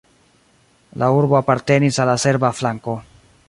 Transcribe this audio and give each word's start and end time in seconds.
La 1.03 1.09
urbo 1.17 1.37
apartenis 1.41 2.03
al 2.05 2.13
la 2.13 2.19
serba 2.27 2.53
flanko. 2.63 3.01